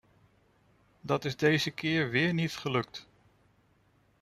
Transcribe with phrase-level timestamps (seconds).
[1.01, 3.07] Dat is deze keer weer niet gelukt!